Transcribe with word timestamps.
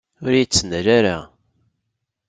Ur 0.25 0.31
iyi-d-ttnal 0.33 0.87
ara! 0.97 1.17